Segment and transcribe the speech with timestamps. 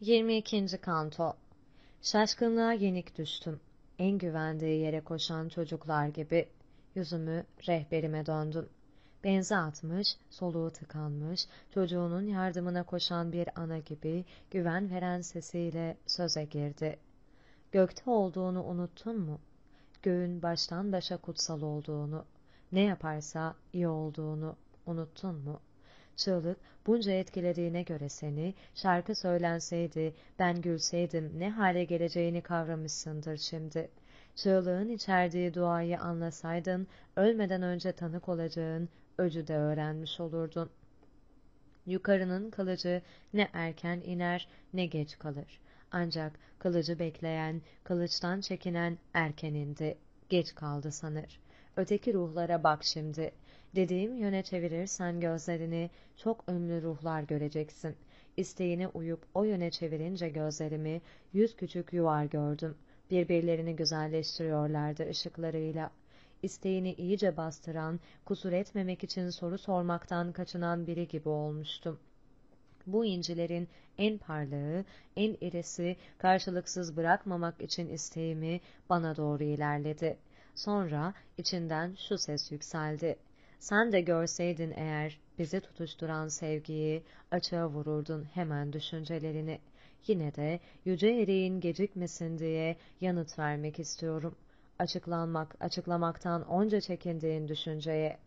[0.00, 0.78] 22.
[0.80, 1.36] Kanto
[2.02, 3.60] Şaşkınlığa yenik düştüm.
[3.98, 6.48] En güvendiği yere koşan çocuklar gibi
[6.94, 8.68] yüzümü rehberime döndüm.
[9.24, 16.98] Benzi atmış, soluğu tıkanmış, çocuğunun yardımına koşan bir ana gibi güven veren sesiyle söze girdi.
[17.72, 19.38] Gökte olduğunu unuttun mu?
[20.02, 22.24] Göğün baştan başa kutsal olduğunu,
[22.72, 25.60] ne yaparsa iyi olduğunu unuttun mu?
[26.20, 26.56] Çığlık
[26.86, 33.90] bunca etkilediğine göre seni, şarkı söylenseydi, ben gülseydim ne hale geleceğini kavramışsındır şimdi.
[34.36, 36.86] Çığlığın içerdiği duayı anlasaydın,
[37.16, 40.70] ölmeden önce tanık olacağın öcü de öğrenmiş olurdun.
[41.86, 43.02] Yukarının kılıcı
[43.34, 45.60] ne erken iner ne geç kalır.
[45.92, 51.40] Ancak kılıcı bekleyen, kılıçtan çekinen erken indi, geç kaldı sanır.
[51.76, 53.32] Öteki ruhlara bak şimdi.
[53.74, 57.96] Dediğim yöne çevirirsen gözlerini çok ünlü ruhlar göreceksin.
[58.36, 61.00] İsteğine uyup o yöne çevirince gözlerimi
[61.32, 62.74] yüz küçük yuvar gördüm.
[63.10, 65.90] Birbirlerini güzelleştiriyorlardı ışıklarıyla.
[66.42, 71.98] İsteğini iyice bastıran, kusur etmemek için soru sormaktan kaçınan biri gibi olmuştum.
[72.86, 74.84] Bu incilerin en parlağı,
[75.16, 80.16] en irisi karşılıksız bırakmamak için isteğimi bana doğru ilerledi.
[80.54, 83.16] Sonra içinden şu ses yükseldi.
[83.60, 89.58] Sen de görseydin eğer bizi tutuşturan sevgiyi açığa vururdun hemen düşüncelerini.
[90.06, 94.34] Yine de yüce ereğin gecikmesin diye yanıt vermek istiyorum.
[94.78, 98.18] Açıklanmak, açıklamaktan onca çekindiğin düşünceye.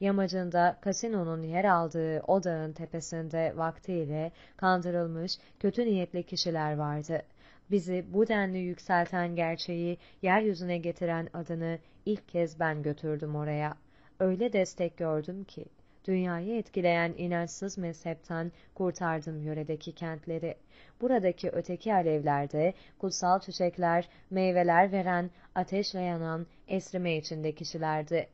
[0.00, 7.22] Yamacında kasinonun yer aldığı o dağın tepesinde vaktiyle kandırılmış kötü niyetli kişiler vardı.
[7.70, 13.76] Bizi bu denli yükselten gerçeği yeryüzüne getiren adını ilk kez ben götürdüm oraya.
[14.20, 15.64] Öyle destek gördüm ki,
[16.04, 20.56] dünyayı etkileyen inançsız mezhepten kurtardım yöredeki kentleri.
[21.00, 28.28] Buradaki öteki alevlerde kutsal çiçekler, meyveler veren, ateşle yanan, esrime içinde kişilerdi.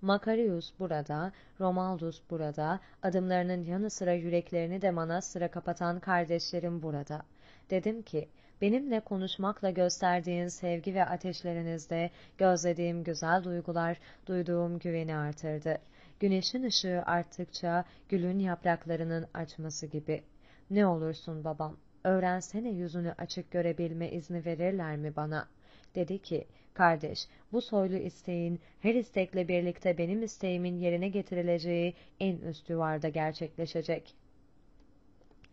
[0.00, 7.22] Makarius burada, Romaldus burada, adımlarının yanı sıra yüreklerini de manastıra kapatan kardeşlerim burada.
[7.70, 8.28] Dedim ki,
[8.60, 15.78] benimle konuşmakla gösterdiğin sevgi ve ateşlerinizde gözlediğim güzel duygular, duyduğum güveni artırdı.
[16.20, 20.22] Güneşin ışığı arttıkça gülün yapraklarının açması gibi.
[20.70, 25.48] Ne olursun babam, öğrensene yüzünü açık görebilme izni verirler mi bana?
[25.94, 32.68] Dedi ki, kardeş, bu soylu isteğin her istekle birlikte benim isteğimin yerine getirileceği en üst
[32.68, 34.14] duvarda gerçekleşecek.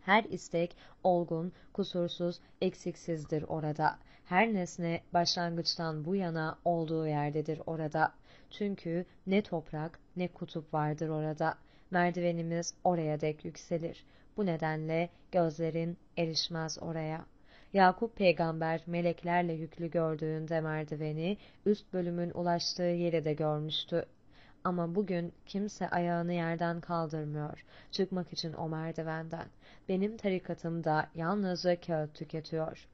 [0.04, 3.98] Her istek olgun, kusursuz, eksiksizdir orada.
[4.24, 8.12] Her nesne başlangıçtan bu yana olduğu yerdedir orada.
[8.50, 11.54] Çünkü ne toprak ne kutup vardır orada.
[11.90, 14.04] Merdivenimiz oraya dek yükselir.
[14.36, 17.26] Bu nedenle gözlerin erişmez oraya.
[17.72, 24.06] Yakup peygamber meleklerle yüklü gördüğünde merdiveni üst bölümün ulaştığı yeri de görmüştü.
[24.64, 27.64] Ama bugün kimse ayağını yerden kaldırmıyor.
[27.90, 29.46] Çıkmak için o merdivenden.
[29.88, 32.88] Benim tarikatım da yalnızca kağıt tüketiyor.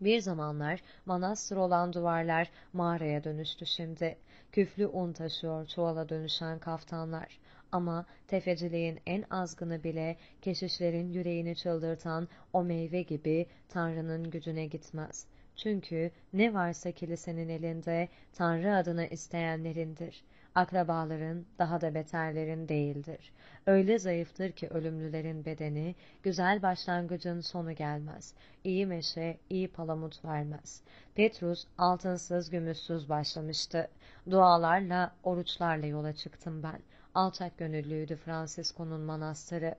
[0.00, 4.18] Bir zamanlar manastır olan duvarlar mağaraya dönüştü şimdi.
[4.52, 7.38] Küflü un taşıyor çuvala dönüşen kaftanlar.
[7.72, 15.26] Ama tefeciliğin en azgını bile keşişlerin yüreğini çıldırtan o meyve gibi Tanrı'nın gücüne gitmez.
[15.58, 20.24] Çünkü ne varsa kilisenin elinde Tanrı adına isteyenlerindir.
[20.54, 23.32] Akrabaların daha da beterlerin değildir.
[23.66, 28.34] Öyle zayıftır ki ölümlülerin bedeni, güzel başlangıcın sonu gelmez.
[28.64, 30.82] İyi meşe, iyi palamut vermez.
[31.14, 33.88] Petrus altınsız gümüşsüz başlamıştı.
[34.30, 36.80] Dualarla, oruçlarla yola çıktım ben.
[37.14, 39.74] Alçak gönüllüydü Francisco'nun manastırı.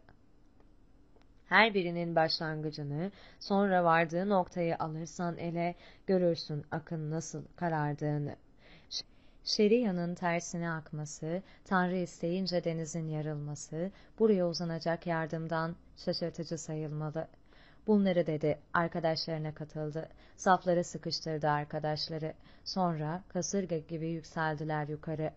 [1.50, 5.76] Her birinin başlangıcını, sonra vardığı noktayı alırsan ele,
[6.08, 8.36] görürsün akın nasıl karardığını.
[9.44, 17.28] Şeria'nın tersine akması, Tanrı isteyince denizin yarılması, buraya uzanacak yardımdan şaşırtıcı sayılmalı.
[17.88, 20.10] Bunları dedi, arkadaşlarına katıldı.
[20.38, 22.34] Safları sıkıştırdı arkadaşları.
[22.64, 25.32] Sonra kasırga gibi yükseldiler yukarı.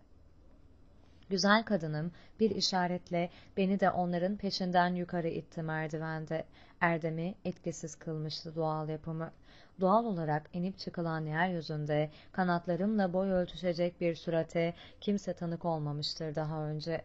[1.33, 6.45] Güzel kadınım bir işaretle beni de onların peşinden yukarı itti merdivende.
[6.81, 9.33] Erdem'i etkisiz kılmıştı doğal yapımı.
[9.81, 17.05] Doğal olarak inip çıkılan yeryüzünde kanatlarımla boy ölçüşecek bir surate kimse tanık olmamıştır daha önce.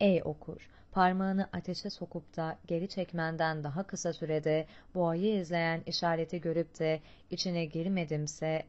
[0.00, 0.70] Ey okur!
[0.90, 7.00] Parmağını ateşe sokup da geri çekmenden daha kısa sürede boğayı izleyen işareti görüp de
[7.30, 8.62] içine girmedimse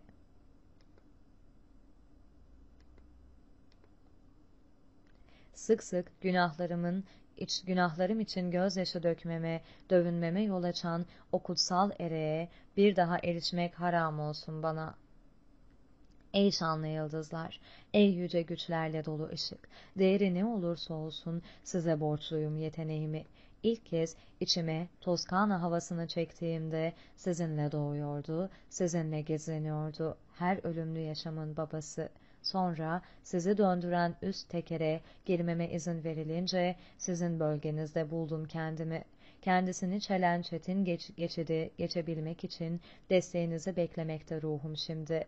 [5.54, 7.04] sık sık günahlarımın
[7.38, 14.20] iç, günahlarım için gözyaşı dökmeme, dövünmeme yol açan o kutsal ereğe bir daha erişmek haram
[14.20, 14.96] olsun bana.
[16.34, 17.60] Ey şanlı yıldızlar,
[17.94, 23.26] ey yüce güçlerle dolu ışık, değeri ne olursa olsun size borçluyum yeteneğimi.
[23.64, 33.02] İlk kez içime Toskana havasını çektiğimde sizinle doğuyordu, sizinle geziniyordu her ölümlü yaşamın babası.'' Sonra
[33.24, 39.04] sizi döndüren üst tekere girmeme izin verilince sizin bölgenizde buldum kendimi.
[39.42, 45.28] Kendisini çelen çetin geç, geçidi geçebilmek için desteğinizi beklemekte ruhum şimdi.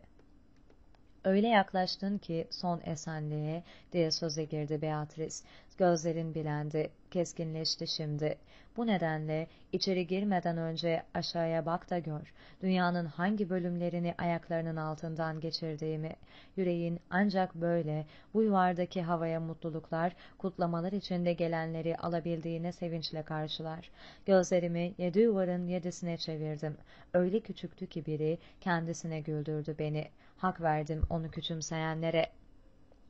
[1.23, 5.35] Öyle yaklaştın ki son esenliğe diye söze girdi Beatrice.
[5.77, 8.37] Gözlerin bilendi, keskinleşti şimdi.
[8.77, 12.33] Bu nedenle içeri girmeden önce aşağıya bak da gör.
[12.61, 16.11] Dünyanın hangi bölümlerini ayaklarının altından geçirdiğimi.
[16.57, 23.91] Yüreğin ancak böyle bu yuvardaki havaya mutluluklar, kutlamalar içinde gelenleri alabildiğine sevinçle karşılar.
[24.25, 26.77] Gözlerimi yedi yuvarın yedisine çevirdim.
[27.13, 30.07] Öyle küçüktü ki biri kendisine güldürdü beni.
[30.37, 32.25] Hak verdim onu küçümseyenlere.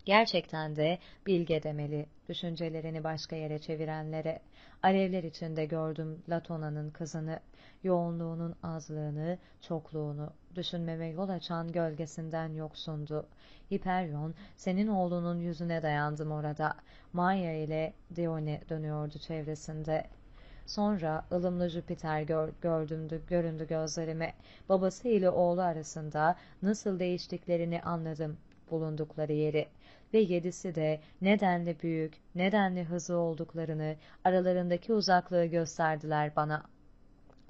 [0.05, 0.97] Gerçekten de
[1.27, 4.39] bilge demeli, düşüncelerini başka yere çevirenlere.
[4.83, 7.39] Alevler içinde gördüm Latona'nın kızını,
[7.83, 13.25] yoğunluğunun azlığını, çokluğunu, düşünmeme yol açan gölgesinden yoksundu.
[13.73, 16.73] Hiperyon, senin oğlunun yüzüne dayandım orada.
[17.13, 20.07] Maya ile Dione dönüyordu çevresinde.
[20.65, 24.33] Sonra ılımlı Jüpiter gör, gördümdü, göründü gözlerime.
[24.69, 28.37] Babası ile oğlu arasında nasıl değiştiklerini anladım
[28.71, 29.67] bulundukları yeri
[30.15, 36.63] ve yedisi de nedenli büyük, nedenli hızlı olduklarını, aralarındaki uzaklığı gösterdiler bana.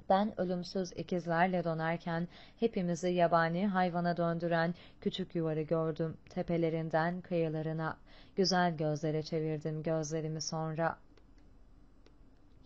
[0.08, 2.28] Ben ölümsüz ikizlerle donarken
[2.60, 7.96] hepimizi yabani hayvana döndüren küçük yuvarı gördüm tepelerinden kıyılarına.
[8.36, 10.98] Güzel gözlere çevirdim gözlerimi sonra.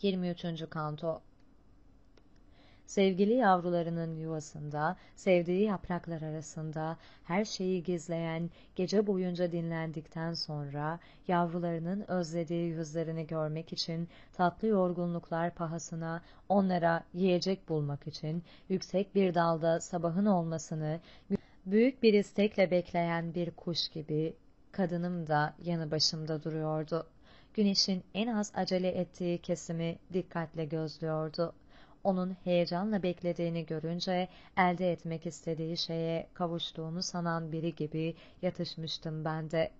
[0.02, 0.70] 23.
[0.70, 1.22] Kanto
[2.90, 10.98] Sevgili yavrularının yuvasında, sevdiği yapraklar arasında, her şeyi gizleyen, gece boyunca dinlendikten sonra,
[11.28, 19.80] yavrularının özlediği yüzlerini görmek için, tatlı yorgunluklar pahasına, onlara yiyecek bulmak için, yüksek bir dalda
[19.80, 21.00] sabahın olmasını,
[21.66, 24.34] büyük bir istekle bekleyen bir kuş gibi,
[24.72, 27.06] kadınım da yanı başımda duruyordu.
[27.54, 31.52] Güneşin en az acele ettiği kesimi dikkatle gözlüyordu
[32.04, 39.70] onun heyecanla beklediğini görünce elde etmek istediği şeye kavuştuğunu sanan biri gibi yatışmıştım ben de.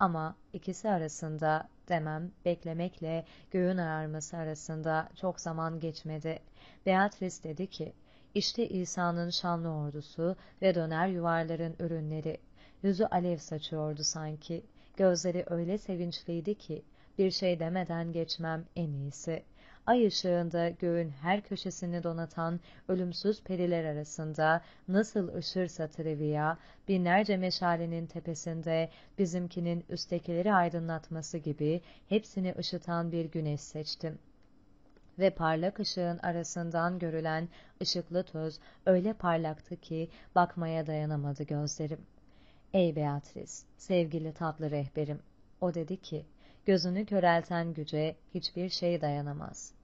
[0.00, 6.38] Ama ikisi arasında demem beklemekle göğün ağarması arasında çok zaman geçmedi.
[6.86, 7.92] Beatrice dedi ki,
[8.34, 12.38] işte İsa'nın şanlı ordusu ve döner yuvarların ürünleri.
[12.82, 14.62] Yüzü alev saçıyordu sanki.
[14.96, 16.82] Gözleri öyle sevinçliydi ki
[17.18, 19.42] bir şey demeden geçmem en iyisi
[19.86, 26.56] ay ışığında göğün her köşesini donatan ölümsüz periler arasında nasıl ışırsa Trivia,
[26.88, 34.18] binlerce meşalenin tepesinde bizimkinin üsttekileri aydınlatması gibi hepsini ışıtan bir güneş seçtim
[35.18, 37.48] ve parlak ışığın arasından görülen
[37.82, 42.00] ışıklı toz öyle parlaktı ki bakmaya dayanamadı gözlerim.
[42.72, 45.18] Ey Beatrice, sevgili tatlı rehberim,
[45.60, 46.24] o dedi ki,
[46.70, 49.74] gözünü körelten güce hiçbir şey dayanamaz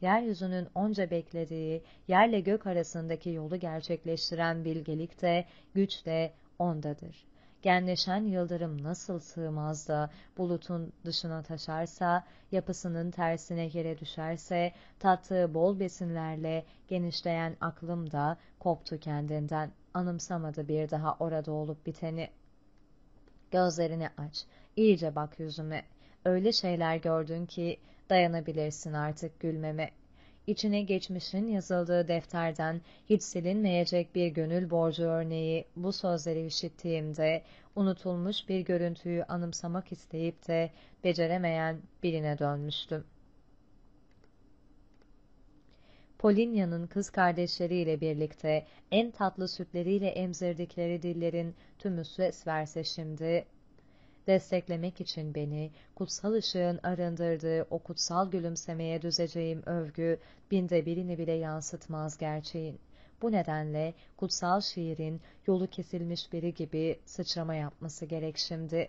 [0.00, 7.26] yeryüzünün onca beklediği, yerle gök arasındaki yolu gerçekleştiren bilgelik de, güç de ondadır.
[7.62, 16.64] Genleşen yıldırım nasıl sığmaz da bulutun dışına taşarsa, yapısının tersine yere düşerse, tattığı bol besinlerle
[16.88, 22.30] genişleyen aklım da koptu kendinden, anımsamadı bir daha orada olup biteni.
[23.50, 24.44] Gözlerini aç,
[24.76, 25.84] iyice bak yüzüme.
[26.26, 27.78] Öyle şeyler gördün ki
[28.10, 29.90] dayanabilirsin artık gülmeme.
[30.46, 32.80] İçine geçmişin yazıldığı defterden
[33.10, 37.42] hiç silinmeyecek bir gönül borcu örneği bu sözleri işittiğimde
[37.76, 40.70] unutulmuş bir görüntüyü anımsamak isteyip de
[41.04, 43.04] beceremeyen birine dönmüştüm.
[46.18, 53.44] Polinya'nın kız kardeşleriyle birlikte en tatlı sütleriyle emzirdikleri dillerin tümü ses verse şimdi,
[54.26, 60.18] desteklemek için beni, kutsal ışığın arındırdığı o kutsal gülümsemeye düzeceğim övgü,
[60.50, 62.78] binde birini bile yansıtmaz gerçeğin.
[63.22, 68.88] Bu nedenle kutsal şiirin yolu kesilmiş biri gibi sıçrama yapması gerek şimdi.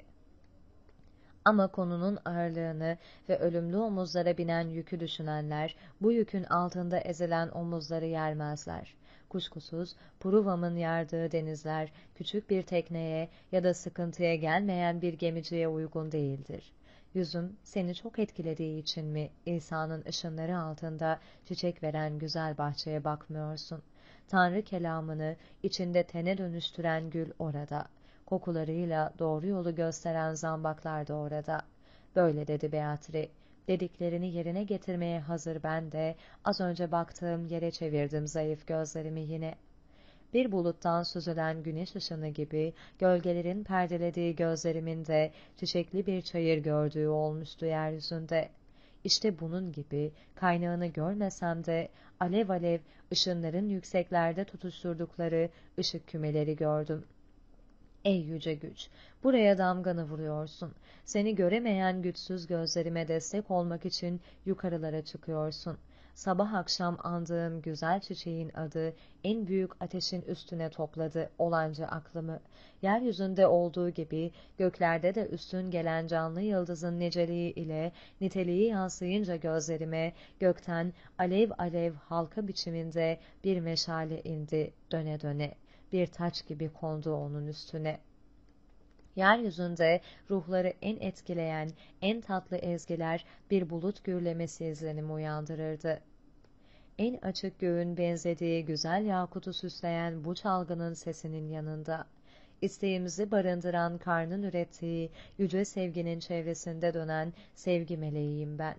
[1.46, 2.98] Ama konunun ağırlığını
[3.30, 8.96] ve ölümlü omuzlara binen yükü düşünenler, bu yükün altında ezilen omuzları yermezler.
[9.30, 16.74] Kuşkusuz Pruvam'ın yardığı denizler, küçük bir tekneye ya da sıkıntıya gelmeyen bir gemiciye uygun değildir.
[17.14, 23.82] Yüzüm seni çok etkilediği için mi İsa'nın ışınları altında çiçek veren güzel bahçeye bakmıyorsun?
[24.28, 27.88] Tanrı kelamını içinde tene dönüştüren gül orada.
[28.26, 31.62] Kokularıyla doğru yolu gösteren zambaklar da orada.
[32.16, 33.30] Böyle dedi Beatri.
[33.68, 39.56] Dediklerini yerine getirmeye hazır ben de az önce baktığım yere çevirdim zayıf gözlerimi yine.
[40.34, 47.66] Bir buluttan süzülen güneş ışını gibi gölgelerin perdelediği gözlerimin de çiçekli bir çayır gördüğü olmuştu
[47.66, 48.50] yeryüzünde.
[49.04, 52.80] İşte bunun gibi kaynağını görmesem de alev alev
[53.12, 57.06] ışınların yükseklerde tutuşturdukları ışık kümeleri gördüm.
[58.06, 58.90] Ey yüce güç,
[59.24, 60.74] buraya damganı vuruyorsun.
[61.06, 65.78] Seni göremeyen güçsüz gözlerime destek olmak için yukarılara çıkıyorsun.
[66.16, 72.40] Sabah akşam andığım güzel çiçeğin adı en büyük ateşin üstüne topladı olanca aklımı.
[72.82, 80.94] Yeryüzünde olduğu gibi göklerde de üstün gelen canlı yıldızın niceliği ile niteliği yansıyınca gözlerime gökten
[81.18, 85.56] alev alev halka biçiminde bir meşale indi döne döne.
[85.94, 88.00] Bir taç gibi kondu onun üstüne.
[89.16, 91.70] Yeryüzünde ruhları en etkileyen,
[92.02, 96.02] en tatlı ezgiler bir bulut gürlemesi izlenimi uyandırırdı.
[96.98, 102.08] En açık göğün benzediği güzel yakutu süsleyen bu çalgının sesinin yanında,
[102.62, 108.76] isteğimizi barındıran karnın ürettiği yüce sevginin çevresinde dönen sevgi meleğiyim ben.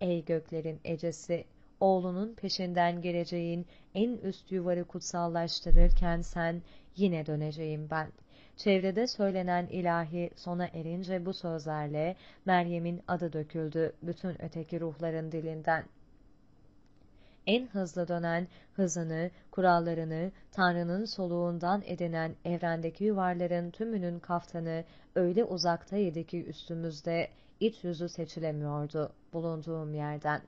[0.00, 1.44] Ey göklerin ecesi,
[1.80, 6.62] oğlunun peşinden geleceğin en üst yuvarı kutsallaştırırken sen
[6.96, 8.12] yine döneceğim ben.''
[8.64, 15.84] Çevrede söylenen ilahi sona erince bu sözlerle Meryem'in adı döküldü bütün öteki ruhların dilinden.
[17.46, 24.84] En hızlı dönen hızını, kurallarını, Tanrı'nın soluğundan edinen evrendeki yuvarların tümünün kaftanı
[25.14, 27.28] öyle uzaktaydı ki üstümüzde
[27.60, 30.40] iç yüzü seçilemiyordu bulunduğum yerden.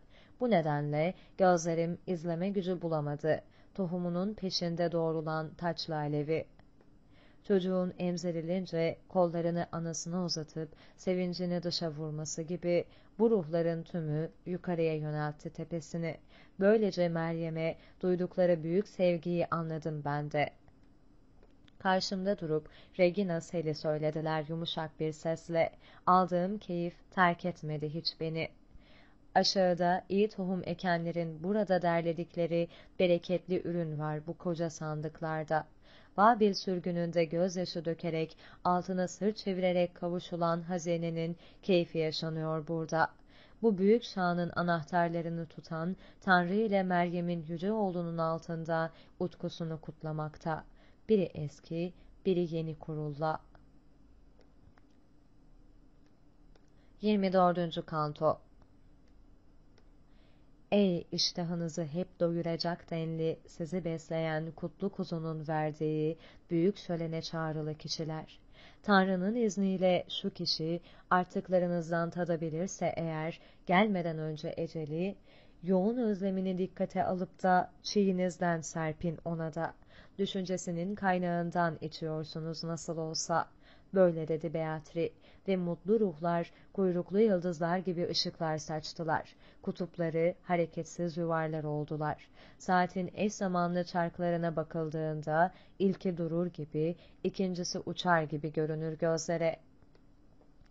[0.42, 3.42] Bu nedenle gözlerim izleme gücü bulamadı.
[3.74, 6.46] Tohumunun peşinde doğrulan taçlı alevi
[7.44, 12.84] çocuğun emzirilince kollarını anasına uzatıp sevincini dışa vurması gibi
[13.18, 16.16] bu ruhların tümü yukarıya yöneltti tepesini.
[16.60, 20.50] Böylece Meryem'e duydukları büyük sevgiyi anladım ben de.
[21.78, 22.68] Karşımda durup
[22.98, 25.72] Regina Sel'i söylediler yumuşak bir sesle.
[26.06, 28.48] Aldığım keyif terk etmedi hiç beni.
[29.34, 35.66] Aşağıda iyi tohum ekenlerin burada derledikleri bereketli ürün var bu koca sandıklarda.
[36.16, 43.08] Babil sürgününde gözyaşı dökerek, altına sırt çevirerek kavuşulan hazinenin keyfi yaşanıyor burada.
[43.62, 50.64] Bu büyük şanın anahtarlarını tutan Tanrı ile Meryem'in yüce oğlunun altında utkusunu kutlamakta.
[51.08, 51.92] Biri eski,
[52.26, 53.40] biri yeni kurulla.
[57.00, 57.86] 24.
[57.86, 58.40] Kanto
[60.72, 66.18] Ey iştahınızı hep doyuracak denli sizi besleyen kutlu kuzunun verdiği
[66.50, 68.40] büyük şölene çağrılı kişiler.
[68.82, 75.16] Tanrı'nın izniyle şu kişi artıklarınızdan tadabilirse eğer gelmeden önce eceli,
[75.62, 79.74] yoğun özlemini dikkate alıp da çiğinizden serpin ona da.
[80.18, 83.48] Düşüncesinin kaynağından içiyorsunuz nasıl olsa.
[83.94, 85.12] Böyle dedi Beatri
[85.48, 89.36] ve mutlu ruhlar kuyruklu yıldızlar gibi ışıklar saçtılar.
[89.62, 92.28] Kutupları hareketsiz yuvarlar oldular.
[92.58, 99.56] Saatin eş zamanlı çarklarına bakıldığında ilki durur gibi, ikincisi uçar gibi görünür gözlere.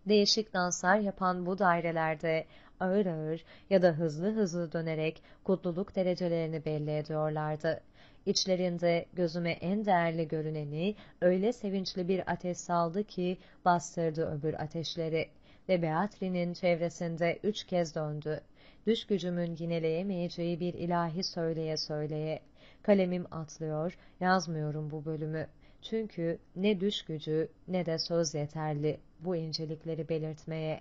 [0.08, 2.46] Değişik danslar yapan bu dairelerde
[2.80, 7.80] ağır ağır ya da hızlı hızlı dönerek kutluluk derecelerini belli ediyorlardı.
[8.26, 15.28] İçlerinde gözüme en değerli görüneni öyle sevinçli bir ateş saldı ki bastırdı öbür ateşleri
[15.68, 18.40] ve Beatri'nin çevresinde üç kez döndü.
[18.86, 22.40] Düş gücümün yineleyemeyeceği bir ilahi söyleye söyleye.
[22.82, 25.46] Kalemim atlıyor, yazmıyorum bu bölümü.
[25.82, 30.80] Çünkü ne düş gücü ne de söz yeterli bu incelikleri belirtmeye.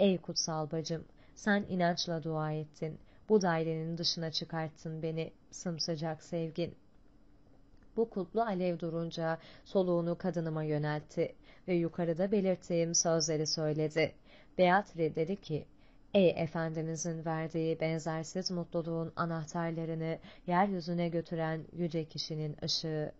[0.00, 2.98] Ey kutsal bacım, sen inançla dua ettin.
[3.32, 6.74] Bu dairenin dışına çıkarttın beni, sımsıcak sevgin.
[7.96, 11.34] Bu kutlu alev durunca soluğunu kadınıma yöneltti
[11.68, 14.12] ve yukarıda belirttiğim sözleri söyledi.
[14.58, 15.66] Beatri dedi ki,
[16.14, 23.12] Ey Efendimizin verdiği benzersiz mutluluğun anahtarlarını yeryüzüne götüren yüce kişinin ışığı.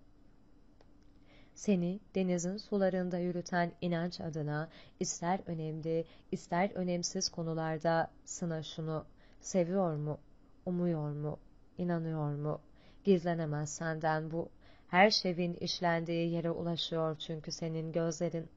[1.54, 4.68] Seni denizin sularında yürüten inanç adına
[5.00, 9.04] ister önemli, ister önemsiz konularda sına şunu.
[9.42, 10.18] Seviyor mu?
[10.66, 11.38] Umuyor mu?
[11.78, 12.60] İnanıyor mu?
[13.04, 14.48] Gizlenemez senden bu.
[14.88, 18.48] Her şeyin işlendiği yere ulaşıyor çünkü senin gözlerin.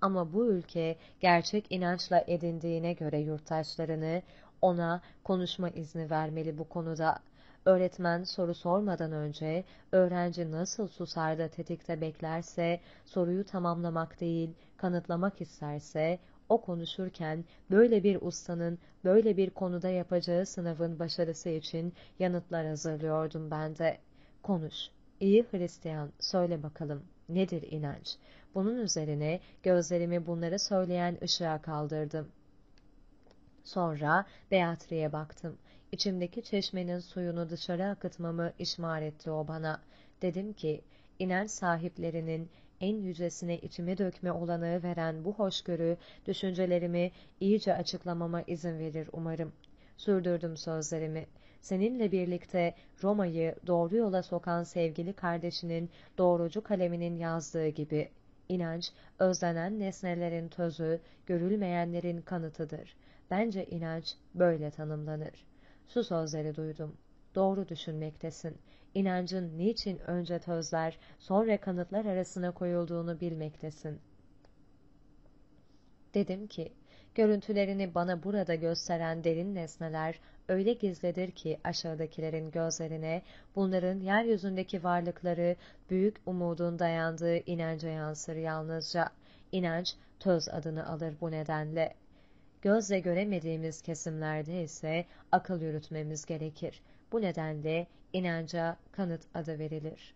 [0.00, 4.22] Ama bu ülke gerçek inançla edindiğine göre yurttaşlarını
[4.62, 7.18] ona konuşma izni vermeli bu konuda.
[7.64, 16.18] Öğretmen soru sormadan önce öğrenci nasıl susar da tetikte beklerse, soruyu tamamlamak değil, kanıtlamak isterse,
[16.48, 23.78] o konuşurken böyle bir ustanın böyle bir konuda yapacağı sınavın başarısı için yanıtlar hazırlıyordum ben
[23.78, 23.98] de.
[24.42, 24.74] Konuş,
[25.20, 28.16] iyi Hristiyan, söyle bakalım, nedir inanç?
[28.54, 32.28] Bunun üzerine gözlerimi bunları söyleyen ışığa kaldırdım.
[33.64, 35.58] Sonra Beatri'ye baktım.
[35.92, 39.80] İçimdeki çeşmenin suyunu dışarı akıtmamı işmar etti o bana.
[40.22, 40.80] Dedim ki,
[41.18, 42.50] inanç sahiplerinin
[42.82, 45.96] en yücesine içime dökme olanağı veren bu hoşgörü,
[46.26, 47.10] düşüncelerimi
[47.40, 49.52] iyice açıklamama izin verir umarım.
[49.96, 51.26] Sürdürdüm sözlerimi.
[51.60, 58.08] Seninle birlikte Roma'yı doğru yola sokan sevgili kardeşinin doğrucu kaleminin yazdığı gibi,
[58.48, 62.96] inanç, özlenen nesnelerin tözü, görülmeyenlerin kanıtıdır.
[63.30, 65.46] Bence inanç böyle tanımlanır.
[65.88, 66.96] Şu sözleri duydum.
[67.34, 68.58] Doğru düşünmektesin.
[68.94, 74.00] İnancın niçin önce tözler, sonra kanıtlar arasına koyulduğunu bilmektesin.
[76.14, 76.72] Dedim ki,
[77.14, 83.22] görüntülerini bana burada gösteren derin nesneler öyle gizlidir ki aşağıdakilerin gözlerine
[83.56, 85.56] bunların yeryüzündeki varlıkları
[85.90, 89.10] büyük umudun dayandığı inanca yansır yalnızca.
[89.52, 91.94] İnanç töz adını alır bu nedenle.
[92.62, 96.82] Gözle göremediğimiz kesimlerde ise akıl yürütmemiz gerekir.
[97.12, 100.14] Bu nedenle inanca kanıt adı verilir.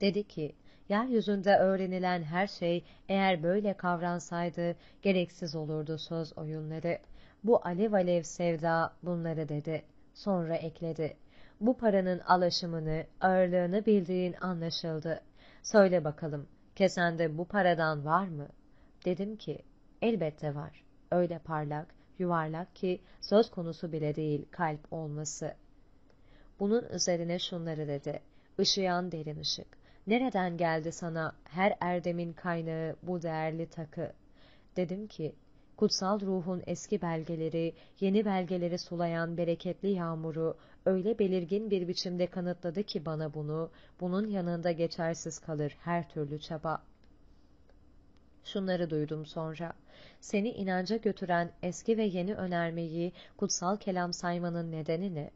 [0.00, 0.54] Dedi ki,
[0.88, 6.98] yeryüzünde öğrenilen her şey eğer böyle kavransaydı gereksiz olurdu söz oyunları.
[7.44, 9.82] Bu alev alev sevda bunları dedi.
[10.14, 11.16] Sonra ekledi.
[11.60, 15.20] Bu paranın alaşımını, ağırlığını bildiğin anlaşıldı.
[15.62, 18.48] Söyle bakalım, kesende bu paradan var mı?
[19.04, 19.58] Dedim ki,
[20.02, 20.84] elbette var.
[21.10, 25.54] Öyle parlak, yuvarlak ki söz konusu bile değil kalp olması.
[26.60, 28.20] Bunun üzerine şunları dedi.
[28.58, 29.66] Işıyan derin ışık.
[30.06, 34.12] Nereden geldi sana her erdemin kaynağı bu değerli takı?
[34.76, 35.34] Dedim ki,
[35.76, 43.06] kutsal ruhun eski belgeleri, yeni belgeleri sulayan bereketli yağmuru öyle belirgin bir biçimde kanıtladı ki
[43.06, 46.82] bana bunu, bunun yanında geçersiz kalır her türlü çaba.
[48.46, 49.72] Şunları duydum sonra.
[50.20, 55.30] Seni inanca götüren eski ve yeni önermeyi kutsal kelam saymanın nedeni ne?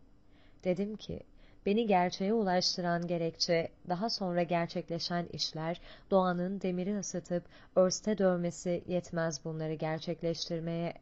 [0.64, 1.20] Dedim ki,
[1.66, 7.44] beni gerçeğe ulaştıran gerekçe, daha sonra gerçekleşen işler, doğanın demiri ısıtıp
[7.77, 10.94] örste dövmesi yetmez bunları gerçekleştirmeye.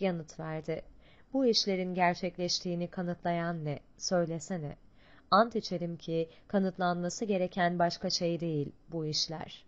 [0.00, 0.82] Yanıt verdi.
[1.32, 3.78] Bu işlerin gerçekleştiğini kanıtlayan ne?
[3.98, 4.76] Söylesene.
[5.30, 9.67] Ant içerim ki kanıtlanması gereken başka şey değil bu işler.''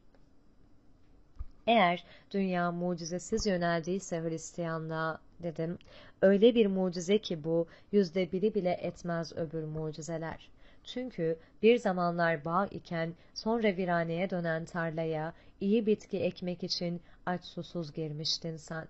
[1.70, 5.78] Eğer dünya mucizesiz yöneldiyse Hristiyanlığa dedim,
[6.22, 10.50] öyle bir mucize ki bu yüzde biri bile etmez öbür mucizeler.
[10.84, 17.92] Çünkü bir zamanlar bağ iken sonra viraneye dönen tarlaya iyi bitki ekmek için aç susuz
[17.92, 18.88] girmiştin sen.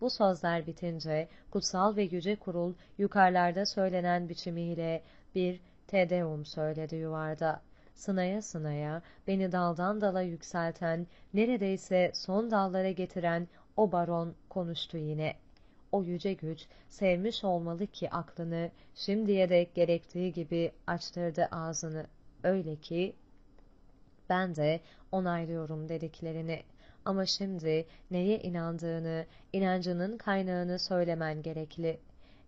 [0.00, 5.02] Bu sözler bitince kutsal ve yüce kurul yukarılarda söylenen biçimiyle
[5.34, 7.60] bir Tedeum söyledi yuvarda
[8.00, 15.34] sınaya sınaya, beni daldan dala yükselten, neredeyse son dallara getiren o baron konuştu yine.
[15.92, 22.06] O yüce güç, sevmiş olmalı ki aklını, şimdiye dek gerektiği gibi açtırdı ağzını.
[22.42, 23.16] Öyle ki,
[24.28, 24.80] ben de
[25.12, 26.62] onaylıyorum dediklerini.
[27.04, 32.00] Ama şimdi neye inandığını, inancının kaynağını söylemen gerekli.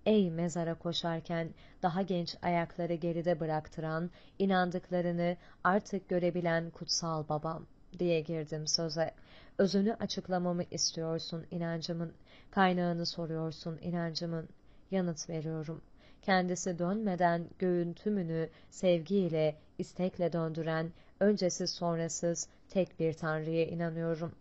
[0.06, 1.48] Ey mezara koşarken
[1.82, 7.66] daha genç ayakları geride bıraktıran, inandıklarını artık görebilen kutsal babam
[7.98, 9.10] diye girdim söze.
[9.58, 12.12] Özünü açıklamamı istiyorsun inancımın,
[12.50, 14.48] kaynağını soruyorsun inancımın.
[14.90, 15.82] Yanıt veriyorum.
[16.22, 24.32] Kendisi dönmeden göğün tümünü sevgiyle, istekle döndüren, öncesiz sonrasız tek bir Tanrı'ya inanıyorum.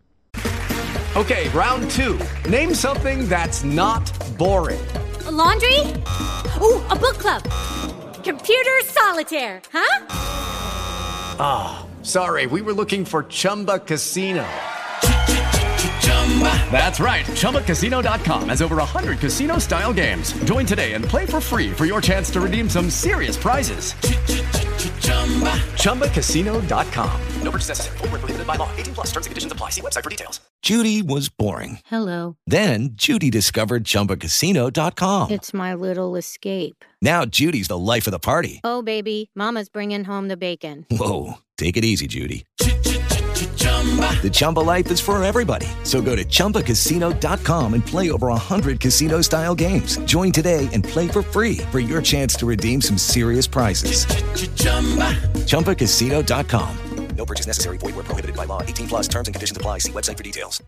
[1.16, 2.16] Okay, round two.
[2.50, 5.01] Name something that's not boring.
[5.30, 5.78] Laundry?
[6.60, 7.42] Ooh, a book club.
[8.24, 10.06] Computer solitaire, huh?
[11.38, 14.46] Ah, oh, sorry, we were looking for Chumba Casino.
[16.72, 17.26] That's right.
[17.26, 20.32] ChumbaCasino.com has over 100 casino style games.
[20.44, 23.92] Join today and play for free for your chance to redeem some serious prizes.
[25.82, 27.20] ChumbaCasino.com.
[27.42, 27.98] No purchase necessary.
[27.98, 28.70] Full prohibited by law.
[28.76, 29.70] 18 plus terms and conditions apply.
[29.70, 30.40] See website for details.
[30.62, 31.80] Judy was boring.
[31.86, 32.36] Hello.
[32.46, 35.30] Then Judy discovered ChumbaCasino.com.
[35.30, 36.84] It's my little escape.
[37.00, 38.60] Now Judy's the life of the party.
[38.64, 39.30] Oh, baby.
[39.34, 40.86] Mama's bringing home the bacon.
[40.90, 41.34] Whoa.
[41.58, 42.44] Take it easy, Judy.
[44.22, 45.66] The Chumba life is for everybody.
[45.82, 49.96] So go to ChumbaCasino.com and play over 100 casino style games.
[50.04, 54.06] Join today and play for free for your chance to redeem some serious prizes.
[55.46, 56.76] ChumbaCasino.com.
[57.16, 57.78] No purchase necessary.
[57.78, 58.62] Void where prohibited by law.
[58.62, 59.78] 18 plus terms and conditions apply.
[59.78, 60.60] See website for details.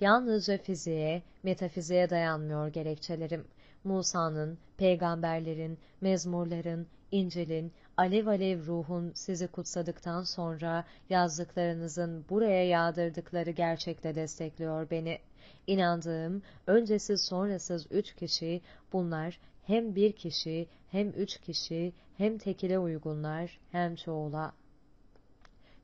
[0.00, 3.44] Yalnızca fiziğe, metafiziğe dayanmıyor gerekçelerim.
[3.84, 14.90] Musa'nın, peygamberlerin, mezmurların, İncil'in, alev alev ruhun sizi kutsadıktan sonra yazdıklarınızın buraya yağdırdıkları gerçekle destekliyor
[14.90, 15.18] beni.
[15.66, 18.60] İnandığım öncesiz sonrasız üç kişi
[18.92, 24.52] bunlar hem bir kişi hem üç kişi hem tekile uygunlar hem çoğula.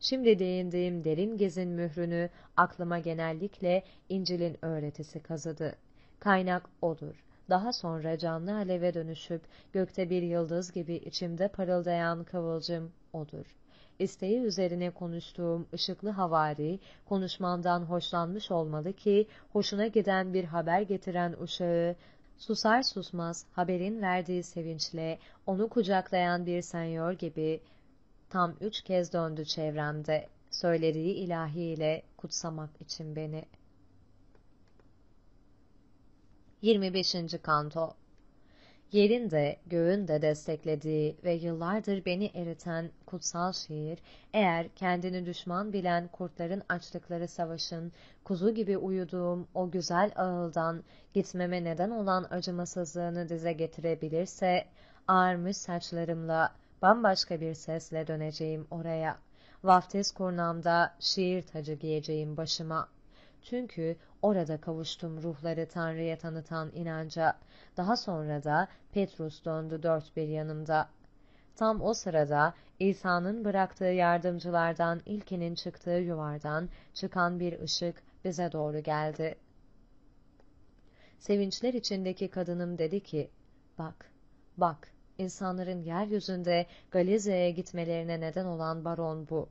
[0.01, 5.77] Şimdi değindiğim derin gezin mührünü aklıma genellikle İncil'in öğretisi kazıdı.
[6.21, 7.26] Kaynak odur.
[7.51, 13.57] Daha sonra canlı aleve dönüşüp gökte bir yıldız gibi içimde parıldayan kıvılcım odur.
[13.99, 16.79] İsteği üzerine konuştuğum ışıklı havari,
[17.09, 21.97] konuşmamdan hoşlanmış olmalı ki, hoşuna giden bir haber getiren uşağı,
[22.39, 27.61] susar susmaz haberin verdiği sevinçle, onu kucaklayan bir senyor gibi,
[28.31, 33.66] tam üç kez döndü çevremde, söylediği ilahiyle kutsamak için beni.''
[36.62, 37.16] 25.
[37.42, 37.95] Kanto
[38.92, 43.99] Yerin de göğün de desteklediği ve yıllardır beni eriten kutsal şiir,
[44.33, 47.92] eğer kendini düşman bilen kurtların açtıkları savaşın,
[48.25, 54.64] kuzu gibi uyuduğum o güzel ağıldan gitmeme neden olan acımasızlığını dize getirebilirse,
[55.09, 59.19] ağarmış saçlarımla bambaşka bir sesle döneceğim oraya.
[59.64, 62.96] Vaftiz kurnamda şiir tacı giyeceğim başıma.''
[63.51, 67.37] Çünkü orada kavuştum ruhları Tanrı'ya tanıtan inanca.
[67.77, 70.89] Daha sonra da Petrus döndü dört bir yanımda.
[71.57, 79.35] Tam o sırada İsa'nın bıraktığı yardımcılardan ilkinin çıktığı yuvardan çıkan bir ışık bize doğru geldi.
[81.19, 83.31] Sevinçler içindeki kadınım dedi ki,
[83.79, 84.11] bak,
[84.57, 89.49] bak, insanların yeryüzünde Galize'ye gitmelerine neden olan baron bu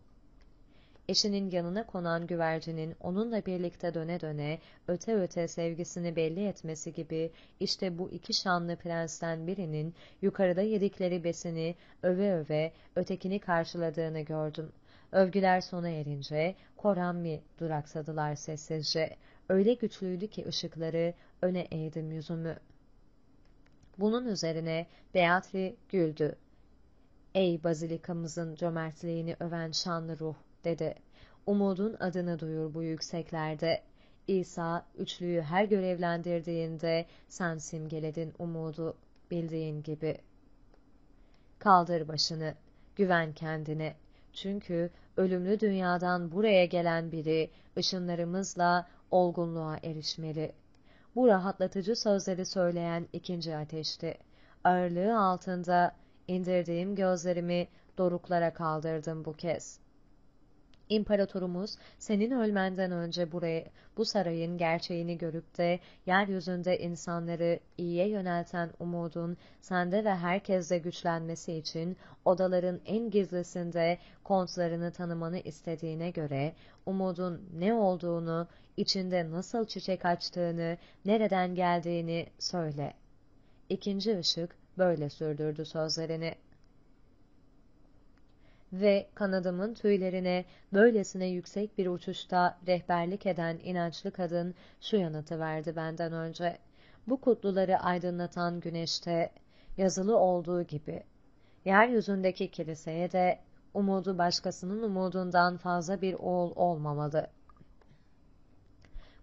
[1.10, 7.98] eşinin yanına konan güvercinin onunla birlikte döne döne, öte öte sevgisini belli etmesi gibi, işte
[7.98, 14.72] bu iki şanlı prensten birinin yukarıda yedikleri besini öve öve ötekini karşıladığını gördüm.
[15.12, 19.16] Övgüler sona erince, Korammi duraksadılar sessizce.
[19.50, 22.58] Öyle güçlüydü ki ışıkları, öne eğdim yüzümü.
[23.98, 26.36] Bunun üzerine Beatri güldü.
[27.36, 30.36] Ey bazilikamızın cömertliğini öven şanlı ruh!
[30.66, 30.96] Dedi.
[31.46, 33.82] Umudun adını duyur bu yükseklerde.
[34.28, 38.98] İsa üçlüyü her görevlendirdiğinde sen simgeledin umudu
[39.32, 40.18] bildiğin gibi.
[41.60, 42.54] Kaldır başını,
[42.96, 43.96] güven kendine.
[44.34, 50.52] Çünkü ölümlü dünyadan buraya gelen biri ışınlarımızla olgunluğa erişmeli.
[51.16, 54.18] Bu rahatlatıcı sözleri söyleyen ikinci ateşti.
[54.64, 55.96] Ağırlığı altında
[56.28, 59.85] indirdiğim gözlerimi doruklara kaldırdım bu kez.''
[60.90, 63.66] İmparatorumuz senin ölmenden önce buraya,
[63.98, 71.98] bu sarayın gerçeğini görüp de yeryüzünde insanları iyiye yönelten umudun sende ve herkeste güçlenmesi için
[72.26, 76.54] odaların en gizlisinde kontlarını tanımanı istediğine göre
[76.86, 82.94] umudun ne olduğunu, içinde nasıl çiçek açtığını, nereden geldiğini söyle.
[83.70, 86.36] İkinci ışık böyle sürdürdü sözlerini
[88.82, 96.14] ve kanadımın tüylerine böylesine yüksek bir uçuşta rehberlik eden inançlı kadın şu yanıtı verdi benden
[96.14, 96.58] önce.
[97.08, 99.32] Bu kutluları aydınlatan güneşte
[99.78, 101.04] yazılı olduğu gibi
[101.66, 103.40] yeryüzündeki kiliseye de
[103.74, 107.28] umudu başkasının umudundan fazla bir oğul olmamalı.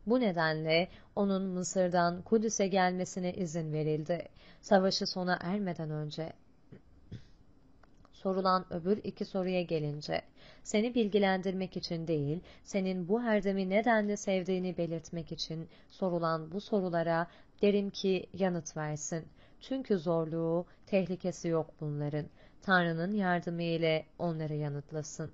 [0.06, 4.28] Bu nedenle onun Mısır'dan Kudüs'e gelmesine izin verildi.
[4.60, 6.32] Savaşı sona ermeden önce
[8.22, 10.22] sorulan öbür iki soruya gelince,
[10.62, 17.26] seni bilgilendirmek için değil, senin bu herdemi nedenle sevdiğini belirtmek için sorulan bu sorulara
[17.62, 19.24] Derim ki yanıt versin.
[19.60, 22.26] Çünkü zorluğu, tehlikesi yok bunların.
[22.62, 25.30] Tanrı'nın yardımı ile onları yanıtlasın.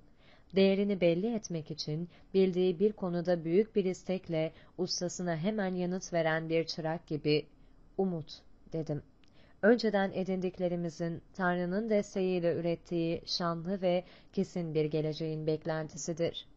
[0.55, 6.63] Değerini belli etmek için bildiği bir konuda büyük bir istekle ustasına hemen yanıt veren bir
[6.63, 7.45] çırak gibi
[7.97, 8.41] umut
[8.73, 9.03] dedim.
[9.61, 16.47] Önceden edindiklerimizin Tanrı'nın desteğiyle ürettiği şanlı ve kesin bir geleceğin beklentisidir.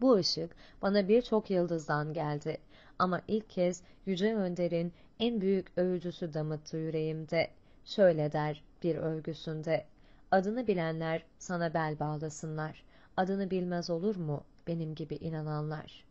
[0.00, 2.58] Bu ışık bana birçok yıldızdan geldi
[2.98, 7.50] ama ilk kez Yüce Önder'in en büyük övücüsü damıttı yüreğimde.
[7.84, 9.84] Şöyle der bir övgüsünde,
[10.30, 12.84] adını bilenler sana bel bağlasınlar,
[13.16, 16.04] adını bilmez olur mu benim gibi inananlar.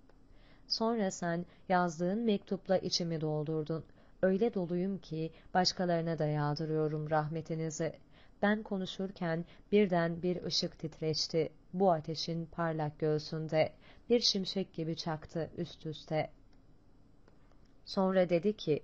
[0.67, 3.83] Sonra sen yazdığın mektupla içimi doldurdun.
[4.21, 7.93] Öyle doluyum ki başkalarına da yağdırıyorum rahmetinizi.
[8.41, 11.49] Ben konuşurken birden bir ışık titreşti.
[11.73, 13.71] Bu ateşin parlak göğsünde.
[14.09, 16.29] Bir şimşek gibi çaktı üst üste.
[17.85, 18.83] Sonra dedi ki,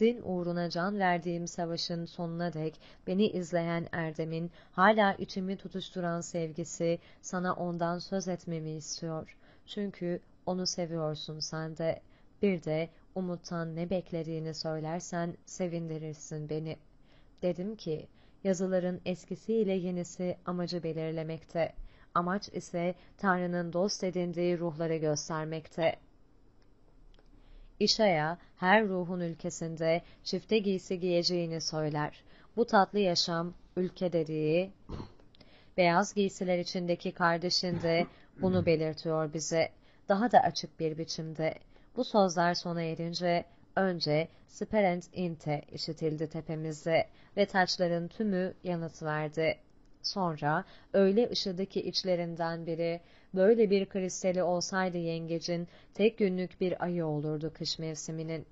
[0.00, 7.54] din uğruna can verdiğim savaşın sonuna dek beni izleyen Erdem'in hala içimi tutuşturan sevgisi sana
[7.54, 9.36] ondan söz etmemi istiyor.
[9.66, 12.00] Çünkü onu seviyorsun sen de.
[12.42, 16.76] Bir de umuttan ne beklediğini söylersen sevindirirsin beni.
[17.42, 18.08] Dedim ki,
[18.44, 21.72] yazıların eskisiyle yenisi amacı belirlemekte.
[22.14, 25.96] Amaç ise Tanrı'nın dost edindiği ruhları göstermekte.
[27.80, 32.24] İşaya her ruhun ülkesinde çifte giysi giyeceğini söyler.
[32.56, 34.70] Bu tatlı yaşam ülke dediği
[35.76, 38.06] beyaz giysiler içindeki kardeşin de
[38.40, 39.68] bunu belirtiyor bize.
[40.08, 41.54] Daha da açık bir biçimde.
[41.96, 43.44] Bu sözler sona erince
[43.76, 49.58] önce Sperent Inte işitildi tepemizde ve taçların tümü yanıt verdi.
[50.02, 53.00] Sonra öyle ışıdı ki içlerinden biri
[53.34, 58.46] böyle bir kristali olsaydı yengecin tek günlük bir ayı olurdu kış mevsiminin.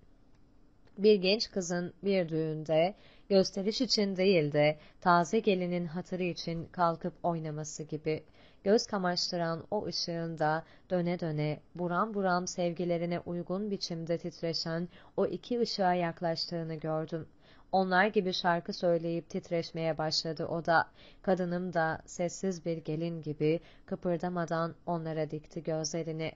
[0.98, 2.94] Bir genç kızın bir düğünde
[3.29, 8.24] gösteriş için değil de taze gelinin hatırı için kalkıp oynaması gibi
[8.68, 15.94] göz kamaştıran o ışığında döne döne buram buram sevgilerine uygun biçimde titreşen o iki ışığa
[15.94, 17.28] yaklaştığını gördüm.
[17.72, 20.88] Onlar gibi şarkı söyleyip titreşmeye başladı o da.
[21.22, 26.33] Kadınım da sessiz bir gelin gibi kıpırdamadan onlara dikti gözlerini.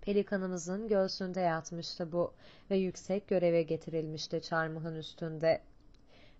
[0.00, 2.32] Pelikanımızın göğsünde yatmıştı bu
[2.70, 5.60] ve yüksek göreve getirilmişti çarmıhın üstünde.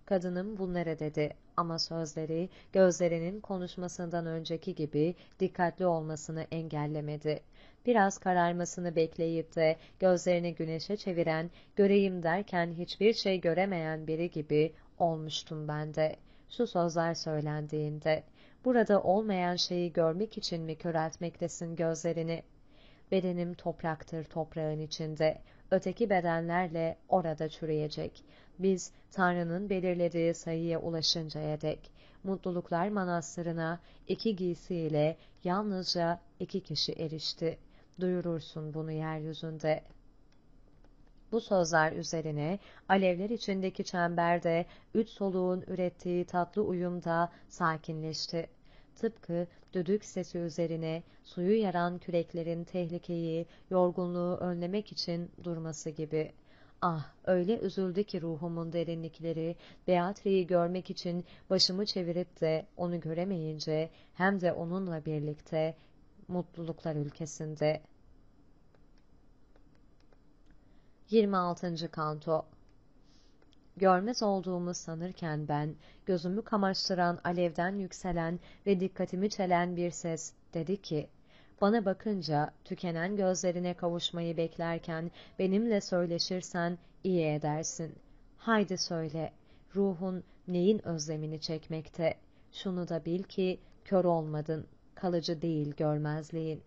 [0.07, 7.39] Kadınım bunlara dedi ama sözleri gözlerinin konuşmasından önceki gibi dikkatli olmasını engellemedi.
[7.85, 15.67] Biraz kararmasını bekleyip de gözlerini güneşe çeviren, göreyim derken hiçbir şey göremeyen biri gibi olmuştum
[15.67, 16.15] ben de.
[16.49, 18.23] Şu sözler söylendiğinde,
[18.65, 22.43] burada olmayan şeyi görmek için mi köreltmektesin gözlerini?
[23.11, 25.41] Bedenim topraktır toprağın içinde,
[25.71, 28.23] öteki bedenlerle orada çürüyecek.
[28.59, 31.91] Biz Tanrı'nın belirlediği sayıya ulaşıncaya dek,
[32.23, 37.57] mutluluklar manastırına iki giysiyle yalnızca iki kişi erişti.
[37.99, 39.83] Duyurursun bunu yeryüzünde.
[41.31, 48.49] Bu sözler üzerine alevler içindeki çemberde üç soluğun ürettiği tatlı uyumda sakinleşti.
[48.95, 56.31] Tıpkı düdük sesi üzerine suyu yaran küreklerin tehlikeyi, yorgunluğu önlemek için durması gibi.
[56.81, 59.55] Ah öyle üzüldü ki ruhumun derinlikleri,
[59.87, 65.75] Beatri'yi görmek için başımı çevirip de onu göremeyince hem de onunla birlikte
[66.27, 67.81] mutluluklar ülkesinde.
[71.09, 71.91] 26.
[71.91, 72.45] Kanto
[73.77, 81.09] Görmez olduğumu sanırken ben, gözümü kamaştıran alevden yükselen ve dikkatimi çelen bir ses dedi ki,
[81.61, 87.95] bana bakınca tükenen gözlerine kavuşmayı beklerken benimle söyleşirsen iyi edersin.
[88.37, 89.31] Haydi söyle,
[89.75, 92.15] ruhun neyin özlemini çekmekte?
[92.51, 96.61] Şunu da bil ki kör olmadın, kalıcı değil görmezliğin.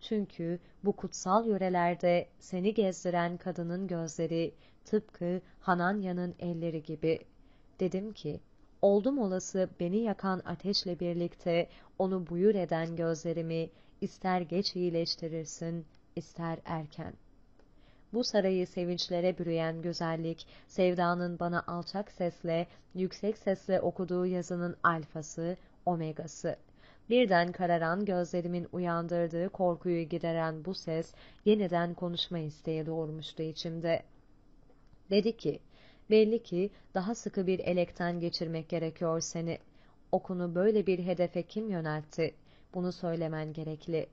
[0.00, 7.18] Çünkü bu kutsal yörelerde seni gezdiren kadının gözleri tıpkı Hananya'nın elleri gibi.
[7.80, 8.40] Dedim ki,
[8.82, 13.70] oldum olası beni yakan ateşle birlikte onu buyur eden gözlerimi
[14.02, 15.86] ister geç iyileştirirsin,
[16.16, 17.12] ister erken.
[18.12, 26.56] Bu sarayı sevinçlere bürüyen güzellik, sevdanın bana alçak sesle, yüksek sesle okuduğu yazının alfası, omegası.
[27.10, 34.02] Birden kararan gözlerimin uyandırdığı korkuyu gideren bu ses, yeniden konuşma isteği doğurmuştu içimde.
[35.10, 35.60] Dedi ki,
[36.10, 39.58] belli ki daha sıkı bir elekten geçirmek gerekiyor seni.
[40.12, 42.34] Okunu böyle bir hedefe kim yöneltti?
[42.74, 44.06] Bunu söylemen gerekli.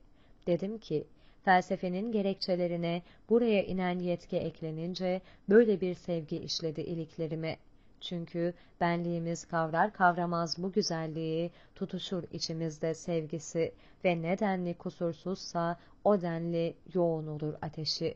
[0.46, 1.04] Dedim ki,
[1.44, 7.56] Felsefenin gerekçelerine buraya inen yetki eklenince böyle bir sevgi işledi iliklerime.
[8.00, 13.72] Çünkü benliğimiz kavrar kavramaz bu güzelliği, tutuşur içimizde sevgisi
[14.04, 18.14] ve nedenli kusursuzsa o denli yoğun olur ateşi.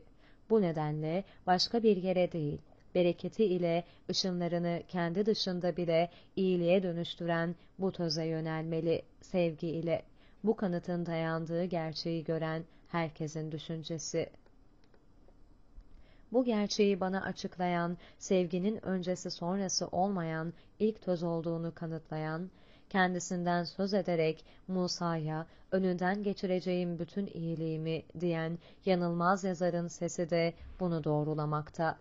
[0.49, 2.57] Bu nedenle başka bir yere değil,
[2.95, 10.01] bereketi ile ışınlarını kendi dışında bile iyiliğe dönüştüren bu töze yönelmeli sevgi ile.
[10.45, 14.29] Bu kanıtın dayandığı gerçeği gören herkesin düşüncesi.
[16.31, 22.49] Bu gerçeği bana açıklayan, sevginin öncesi sonrası olmayan ilk töz olduğunu kanıtlayan,
[22.89, 31.97] kendisinden söz ederek Musa'ya önünden geçireceğim bütün iyiliğimi diyen yanılmaz yazarın sesi de bunu doğrulamakta.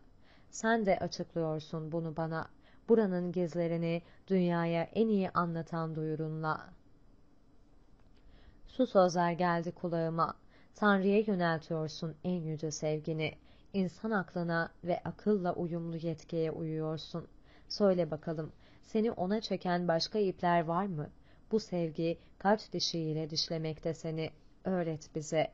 [0.50, 2.48] Sen de açıklıyorsun bunu bana.
[2.88, 6.74] Buranın gizlerini dünyaya en iyi anlatan duyurunla.
[8.76, 10.34] Su sözler geldi kulağıma.
[10.74, 13.34] Tanrı'ya yöneltiyorsun en yüce sevgini.
[13.72, 17.28] İnsan aklına ve akılla uyumlu yetkiye uyuyorsun.
[17.68, 21.10] Söyle bakalım, seni ona çeken başka ipler var mı?
[21.50, 24.30] Bu sevgi kaç dişiyle dişlemekte seni?
[24.64, 25.52] Öğret bize.''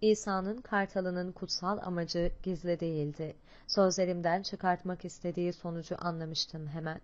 [0.00, 3.36] İsa'nın kartalının kutsal amacı gizli değildi.
[3.66, 7.00] Sözlerimden çıkartmak istediği sonucu anlamıştım hemen.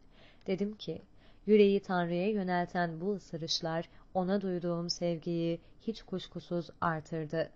[0.46, 1.02] Dedim ki,
[1.46, 7.50] yüreği Tanrı'ya yönelten bu ısırışlar ona duyduğum sevgiyi hiç kuşkusuz artırdı.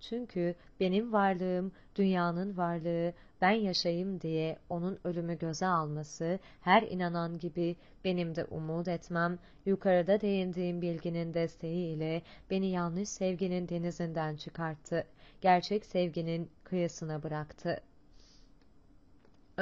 [0.00, 7.76] Çünkü benim varlığım, dünyanın varlığı, ben yaşayayım diye onun ölümü göze alması, her inanan gibi
[8.04, 15.06] benim de umut etmem, yukarıda değindiğim bilginin desteğiyle beni yanlış sevginin denizinden çıkarttı,
[15.40, 17.80] gerçek sevginin kıyısına bıraktı.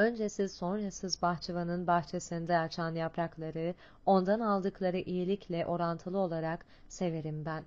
[0.01, 3.75] Öncesiz sonrasız bahçıvanın bahçesinde açan yaprakları,
[4.07, 7.65] ondan aldıkları iyilikle orantılı olarak severim ben.''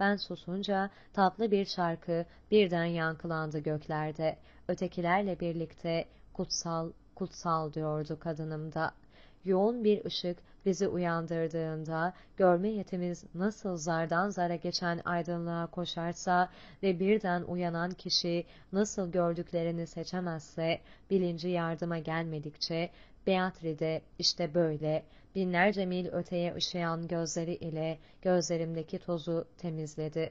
[0.00, 4.36] Ben susunca tatlı bir şarkı birden yankılandı göklerde.
[4.68, 8.92] Ötekilerle birlikte kutsal, kutsal diyordu kadınımda.
[9.44, 16.48] Yoğun bir ışık bizi uyandırdığında görme yetimiz nasıl zardan zara geçen aydınlığa koşarsa
[16.82, 22.90] ve birden uyanan kişi nasıl gördüklerini seçemezse bilinci yardıma gelmedikçe
[23.26, 25.02] Beatrice işte böyle
[25.34, 30.30] binlerce mil öteye ışıyan gözleri ile gözlerimdeki tozu temizledi.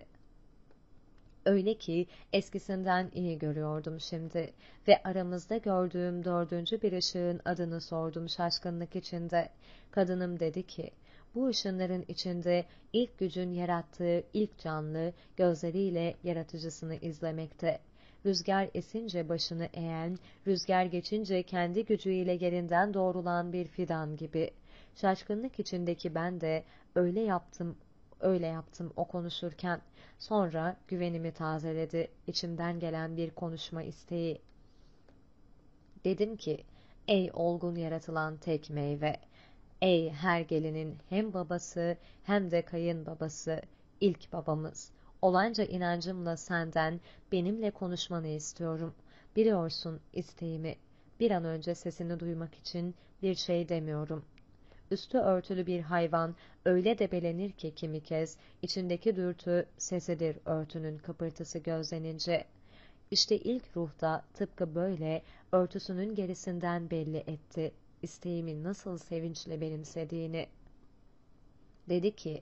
[1.49, 4.53] Öyle ki eskisinden iyi görüyordum şimdi
[4.87, 9.49] ve aramızda gördüğüm dördüncü bir ışığın adını sordum şaşkınlık içinde.
[9.91, 10.91] Kadınım dedi ki,
[11.35, 17.79] bu ışınların içinde ilk gücün yarattığı ilk canlı gözleriyle yaratıcısını izlemekte.
[18.25, 24.51] Rüzgar esince başını eğen, rüzgar geçince kendi gücüyle yerinden doğrulan bir fidan gibi.
[24.95, 26.63] Şaşkınlık içindeki ben de
[26.95, 27.77] öyle yaptım,
[28.19, 29.81] öyle yaptım o konuşurken.
[30.19, 34.41] Sonra güvenimi tazeledi içimden gelen bir konuşma isteği.
[36.05, 36.63] Dedim ki,
[37.07, 39.19] ey olgun yaratılan tek meyve,
[39.81, 43.61] ey her gelinin hem babası hem de kayın babası,
[44.01, 46.99] ilk babamız, olanca inancımla senden
[47.31, 48.93] benimle konuşmanı istiyorum.
[49.35, 50.75] Biliyorsun isteğimi.
[51.19, 54.25] Bir an önce sesini duymak için bir şey demiyorum.
[54.91, 62.45] Üstü örtülü bir hayvan öyle debelenir ki kimi kez içindeki dürtü sesidir örtünün kıpırtısı gözlenince.
[63.11, 65.21] İşte ilk ruhta tıpkı böyle
[65.51, 67.71] örtüsünün gerisinden belli etti
[68.01, 70.47] isteğimi nasıl sevinçle benimsediğini.
[71.89, 72.41] Dedi ki,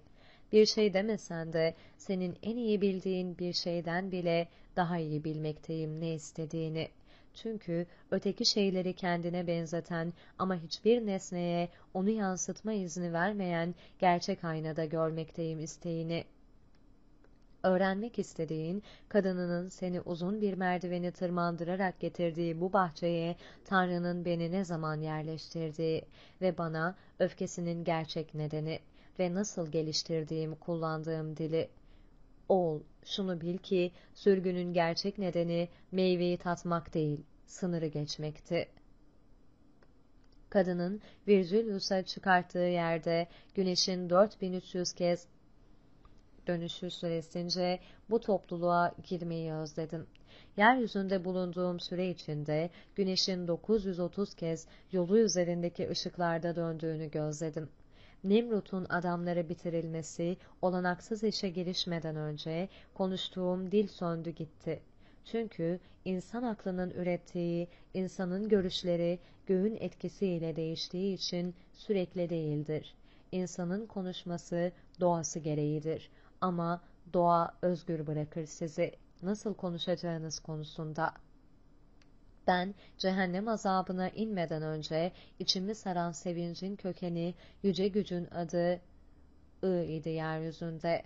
[0.51, 6.13] bir şey demesen de senin en iyi bildiğin bir şeyden bile daha iyi bilmekteyim ne
[6.13, 6.89] istediğini.
[7.41, 15.59] Çünkü öteki şeyleri kendine benzeten ama hiçbir nesneye onu yansıtma izni vermeyen gerçek aynada görmekteyim
[15.59, 16.25] isteğini.
[17.63, 25.01] Öğrenmek istediğin, kadınının seni uzun bir merdiveni tırmandırarak getirdiği bu bahçeye Tanrı'nın beni ne zaman
[25.01, 26.05] yerleştirdiği
[26.41, 28.79] ve bana öfkesinin gerçek nedeni
[29.19, 31.69] ve nasıl geliştirdiğim, kullandığım dili.
[32.49, 38.67] Oğul, şunu bil ki sürgünün gerçek nedeni meyveyi tatmak değil, sınırı geçmekti.
[40.49, 45.27] Kadının Virgilius'a çıkarttığı yerde güneşin 4300 kez
[46.47, 47.79] dönüşü süresince
[48.09, 50.07] bu topluluğa girmeyi özledim.
[50.57, 57.69] Yeryüzünde bulunduğum süre içinde güneşin 930 kez yolu üzerindeki ışıklarda döndüğünü gözledim.
[58.23, 64.81] Nimrut'un adamları bitirilmesi, olanaksız işe girişmeden önce konuştuğum dil söndü gitti.
[65.25, 72.95] Çünkü insan aklının ürettiği, insanın görüşleri göğün etkisiyle değiştiği için sürekli değildir.
[73.31, 76.09] İnsanın konuşması doğası gereğidir.
[76.41, 76.81] Ama
[77.13, 78.91] doğa özgür bırakır sizi
[79.21, 81.13] nasıl konuşacağınız konusunda.
[82.47, 88.81] Ben cehennem azabına inmeden önce içimi saran sevincin kökeni yüce gücün adı
[89.63, 91.03] I idi yeryüzünde.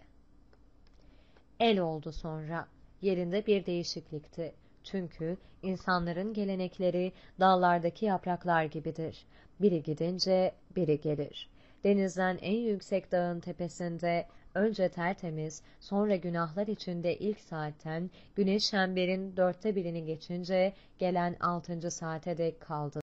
[1.59, 2.67] El oldu sonra.
[3.01, 4.53] Yerinde bir değişiklikti.
[4.83, 9.25] Çünkü insanların gelenekleri dallardaki yapraklar gibidir.
[9.61, 11.49] Biri gidince biri gelir.
[11.83, 19.75] Denizden en yüksek dağın tepesinde önce tertemiz, sonra günahlar içinde ilk saatten güneş çemberin dörtte
[19.75, 22.99] birini geçince gelen altıncı saate dek kaldı.